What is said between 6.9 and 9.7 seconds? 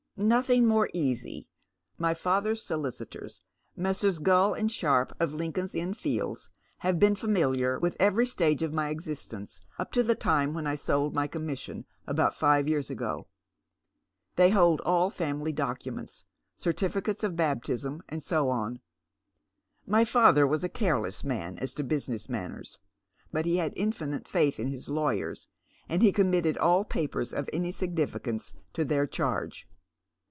been familiar with every stage of my existence